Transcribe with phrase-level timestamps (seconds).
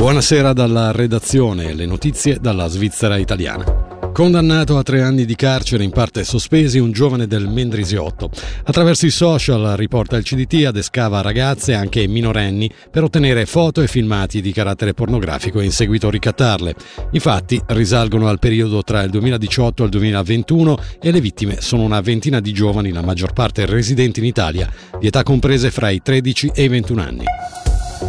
[0.00, 4.10] Buonasera dalla redazione, le notizie dalla Svizzera italiana.
[4.14, 8.30] Condannato a tre anni di carcere in parte sospesi un giovane del Mendrisiotto.
[8.64, 14.40] Attraverso i social, riporta il CDT, adescava ragazze, anche minorenni, per ottenere foto e filmati
[14.40, 16.74] di carattere pornografico e in seguito ricattarle.
[17.10, 21.82] I fatti risalgono al periodo tra il 2018 e il 2021 e le vittime sono
[21.82, 24.66] una ventina di giovani, la maggior parte residenti in Italia,
[24.98, 27.24] di età comprese fra i 13 e i 21 anni.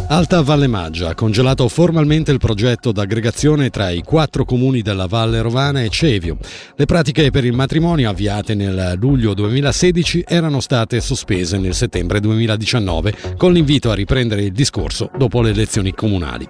[0.08, 5.42] Alta Valle Maggia ha congelato formalmente il progetto d'aggregazione tra i quattro comuni della Valle
[5.42, 6.38] Rovana e Cevio.
[6.76, 13.14] Le pratiche per il matrimonio avviate nel luglio 2016 erano state sospese nel settembre 2019
[13.36, 16.48] con l'invito a riprendere il discorso dopo le elezioni comunali.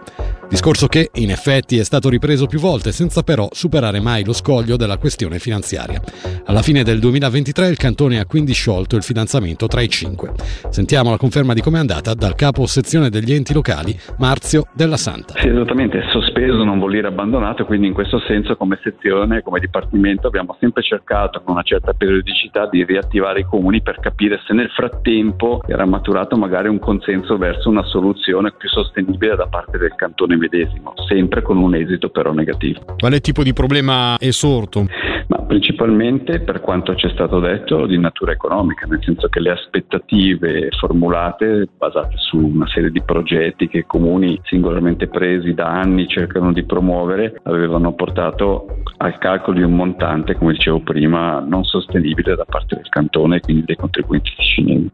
[0.52, 4.77] Discorso che, in effetti, è stato ripreso più volte senza però superare mai lo scoglio
[4.77, 5.98] della questione finanziaria.
[6.45, 10.33] Alla fine del 2023 il cantone ha quindi sciolto il fidanzamento tra i cinque.
[10.69, 14.98] Sentiamo la conferma di come è andata dal capo sezione degli enti locali, Marzio Della
[14.98, 15.38] Santa.
[15.38, 20.27] Sì, esattamente, sospeso non vuol dire abbandonato, quindi in questo senso come sezione, come dipartimento
[20.27, 24.69] abbiamo sempre cercato con una certa periodicità di riattivare i comuni per capire se nel
[24.69, 30.41] frattempo era maturato magari un consenso verso una soluzione più sostenibile da parte del cantone
[30.43, 32.81] medesimo, sempre con un esito però negativo.
[32.98, 34.87] Quale tipo di problema è sorto?
[35.29, 39.51] Ma principalmente per quanto ci è stato detto di natura economica, nel senso che le
[39.51, 46.09] aspettative formulate basate su una serie di progetti che i comuni singolarmente presi da anni
[46.09, 52.35] cercano di promuovere avevano portato al calcolo di un montante, come dicevo prima, non sostenibile
[52.35, 54.91] da parte del cantone e quindi dei contribuenti ticinesi.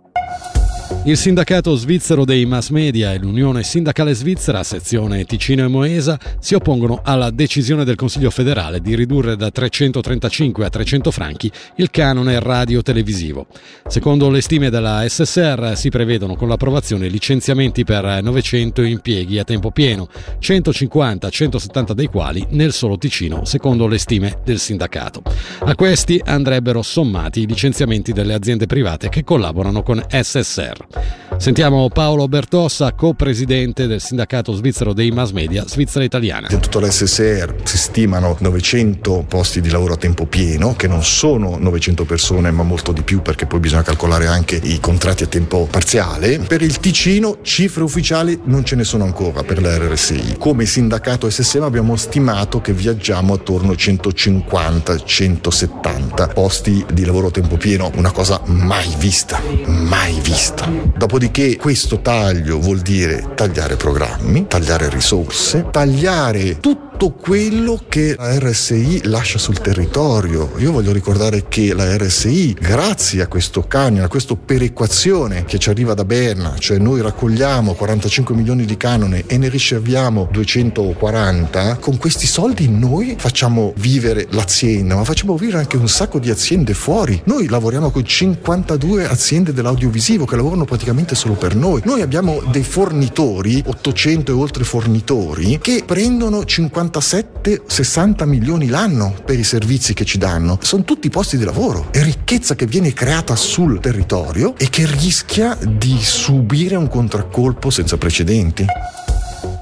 [1.08, 6.52] Il sindacato svizzero dei mass media e l'Unione Sindacale Svizzera, sezione Ticino e Moesa, si
[6.52, 12.38] oppongono alla decisione del Consiglio federale di ridurre da 335 a 300 franchi il canone
[12.38, 13.46] radio-televisivo.
[13.86, 19.70] Secondo le stime della SSR si prevedono con l'approvazione licenziamenti per 900 impieghi a tempo
[19.70, 25.22] pieno, 150-170 dei quali nel solo Ticino, secondo le stime del sindacato.
[25.60, 30.97] A questi andrebbero sommati i licenziamenti delle aziende private che collaborano con SSR.
[31.38, 36.48] Sentiamo Paolo Bertossa, co-presidente del sindacato svizzero dei mass media Svizzera Italiana.
[36.50, 41.56] In tutto l'SSR si stimano 900 posti di lavoro a tempo pieno, che non sono
[41.56, 45.68] 900 persone ma molto di più perché poi bisogna calcolare anche i contratti a tempo
[45.70, 46.40] parziale.
[46.40, 50.34] Per il Ticino cifre ufficiali non ce ne sono ancora per la RSI.
[50.38, 57.56] Come sindacato SSM abbiamo stimato che viaggiamo attorno a 150-170 posti di lavoro a tempo
[57.56, 60.77] pieno, una cosa mai vista, mai vista.
[60.96, 68.36] Dopodiché questo taglio vuol dire tagliare programmi, tagliare risorse, tagliare tutto tutto quello che la
[68.40, 70.50] RSI lascia sul territorio.
[70.56, 75.70] Io voglio ricordare che la RSI, grazie a questo canone, a questa perequazione che ci
[75.70, 81.98] arriva da Berna, cioè noi raccogliamo 45 milioni di canone e ne riserviamo 240, con
[81.98, 87.22] questi soldi noi facciamo vivere l'azienda, ma facciamo vivere anche un sacco di aziende fuori.
[87.26, 91.80] Noi lavoriamo con 52 aziende dell'audiovisivo che lavorano praticamente solo per noi.
[91.84, 99.38] Noi abbiamo dei fornitori, 800 e oltre fornitori, che prendono 50 57-60 milioni l'anno per
[99.38, 100.58] i servizi che ci danno.
[100.62, 105.56] Sono tutti posti di lavoro, è ricchezza che viene creata sul territorio e che rischia
[105.60, 108.64] di subire un contraccolpo senza precedenti.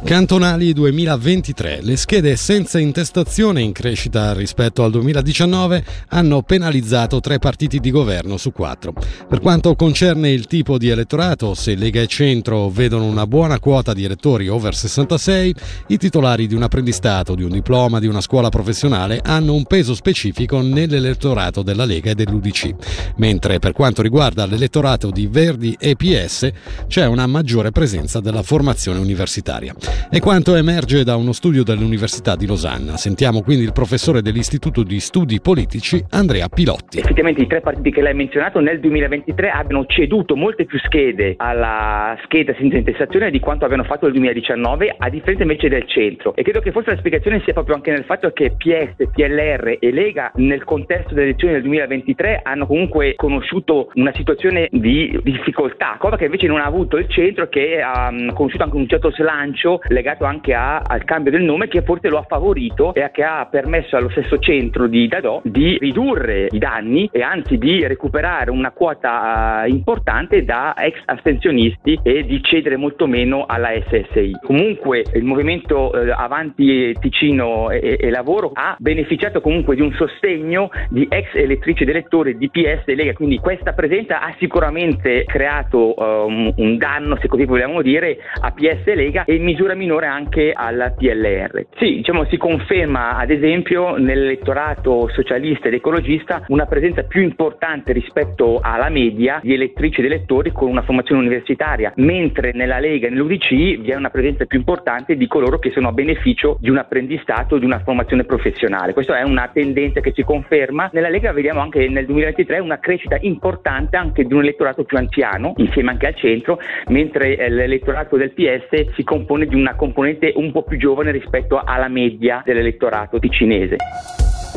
[0.06, 1.80] Cantonali 2023.
[1.82, 8.36] Le schede senza intestazione in crescita rispetto al 2019 hanno penalizzato tre partiti di governo
[8.36, 8.92] su quattro.
[9.28, 13.92] Per quanto concerne il tipo di elettorato, se Lega e Centro vedono una buona quota
[13.92, 15.54] di elettori over 66,
[15.88, 19.96] i titolari di un apprendistato, di un diploma, di una scuola professionale hanno un peso
[19.96, 22.74] specifico nell'elettorato della Lega e dell'UDC.
[23.16, 26.48] Mentre per quanto riguarda l'elettorato di Verdi e PS
[26.86, 29.74] c'è una maggiore presenza della formazione universitaria.
[30.08, 32.96] È quanto emerge da uno studio dell'Università di Losanna.
[32.96, 36.98] Sentiamo quindi il professore dell'Istituto di Studi Politici, Andrea Pilotti.
[36.98, 41.34] Effettivamente i tre partiti che lei ha menzionato nel 2023 abbiano ceduto molte più schede
[41.38, 46.34] alla scheda senza intestazione di quanto abbiano fatto nel 2019, a differenza invece del centro.
[46.36, 49.92] E credo che forse la spiegazione sia proprio anche nel fatto che PS, PLR e
[49.92, 56.16] Lega nel contesto delle elezioni del 2023 hanno comunque conosciuto una situazione di difficoltà, cosa
[56.16, 60.24] che invece non ha avuto il centro che ha conosciuto anche un certo slancio legato
[60.24, 63.96] anche a, al cambio del nome che forse lo ha favorito e che ha permesso
[63.96, 69.62] allo stesso centro di Dadò di ridurre i danni e anzi di recuperare una quota
[69.64, 74.32] uh, importante da ex astensionisti e di cedere molto meno alla SSI.
[74.42, 80.70] Comunque il movimento uh, Avanti Ticino e, e, Lavoro ha beneficiato comunque di un sostegno
[80.88, 85.94] di ex elettrici ed elettori di PS e Lega, quindi questa presenza ha sicuramente creato
[85.96, 90.06] um, un danno, se così vogliamo dire, a PS e Lega e misura misura minore
[90.06, 91.66] anche alla PLR.
[91.78, 98.60] Sì, diciamo si conferma ad esempio nell'elettorato socialista ed ecologista una presenza più importante rispetto
[98.62, 103.48] alla media di elettrici ed elettori con una formazione universitaria, mentre nella Lega e nell'UDC
[103.80, 107.58] vi è una presenza più importante di coloro che sono a beneficio di un apprendistato,
[107.58, 108.92] di una formazione professionale.
[108.92, 110.90] Questa è una tendenza che si conferma.
[110.92, 115.54] Nella Lega vediamo anche nel 2023 una crescita importante anche di un elettorato più anziano,
[115.56, 116.58] insieme anche al centro,
[116.88, 121.60] mentre eh, l'elettorato del PS si compone di una componente un po' più giovane rispetto
[121.64, 123.76] alla media dell'elettorato ticinese.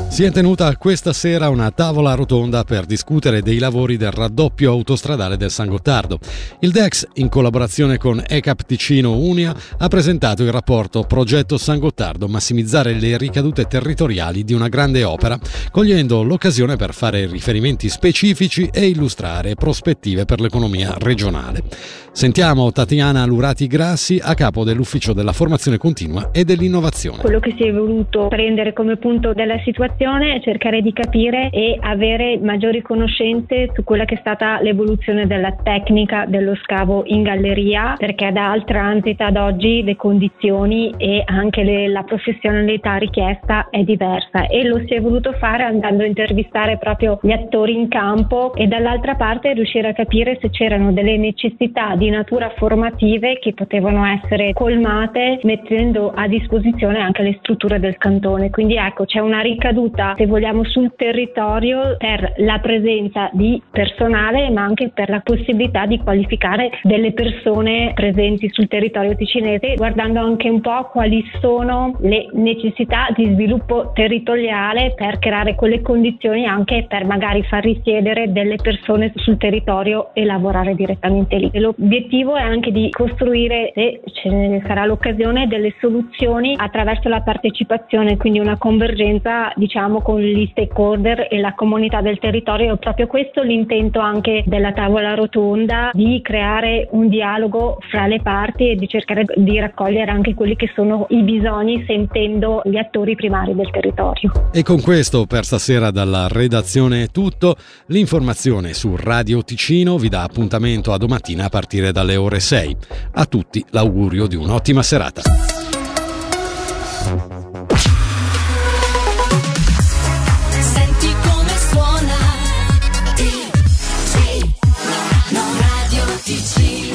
[0.07, 5.37] Si è tenuta questa sera una tavola rotonda per discutere dei lavori del raddoppio autostradale
[5.37, 6.17] del San Gottardo.
[6.61, 12.27] Il DEX, in collaborazione con ECAP Ticino Unia, ha presentato il rapporto Progetto San Gottardo,
[12.27, 15.37] massimizzare le ricadute territoriali di una grande opera,
[15.69, 21.61] cogliendo l'occasione per fare riferimenti specifici e illustrare prospettive per l'economia regionale.
[22.11, 27.19] Sentiamo Tatiana Lurati Grassi a capo dell'Ufficio della Formazione Continua e dell'Innovazione.
[27.19, 31.77] Quello che si è voluto prendere come punto della situazione è cercare di capire e
[31.79, 37.95] avere maggiori conoscenze su quella che è stata l'evoluzione della tecnica dello scavo in galleria,
[37.97, 43.83] perché da al transito ad oggi le condizioni e anche le, la professionalità richiesta è
[43.83, 48.53] diversa e lo si è voluto fare andando a intervistare proprio gli attori in campo
[48.55, 54.05] e dall'altra parte riuscire a capire se c'erano delle necessità di natura formative che potevano
[54.05, 58.49] essere colmate mettendo a disposizione anche le strutture del cantone.
[58.49, 64.63] Quindi ecco, c'è una ricaduta, se vogliamo, sul territorio per la presenza di personale, ma
[64.63, 70.61] anche per la possibilità di qualificare delle persone presenti sul territorio ticinese, guardando anche un
[70.61, 77.43] po' quali sono le necessità di sviluppo territoriale per creare quelle condizioni anche per magari
[77.43, 81.51] far risiedere delle persone sul territorio e lavorare direttamente lì.
[81.89, 88.15] L'obiettivo è anche di costruire, se ce ne sarà l'occasione, delle soluzioni attraverso la partecipazione,
[88.15, 92.75] quindi una convergenza diciamo con gli stakeholder e la comunità del territorio.
[92.75, 98.69] È proprio questo l'intento anche della tavola rotonda, di creare un dialogo fra le parti
[98.69, 103.55] e di cercare di raccogliere anche quelli che sono i bisogni sentendo gli attori primari
[103.55, 104.31] del territorio.
[104.53, 107.55] E con questo per stasera dalla redazione è tutto.
[107.87, 112.77] L'informazione su Radio Ticino vi dà appuntamento a domattina a partire partire dalle ore 6.
[113.13, 115.21] A tutti l'augurio di un'ottima serata.